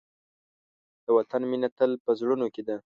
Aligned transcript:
د 1.05 1.07
وطن 1.17 1.41
مینه 1.51 1.69
تل 1.77 1.91
په 2.03 2.11
زړونو 2.19 2.47
کې 2.53 2.61
ده. 2.67 2.75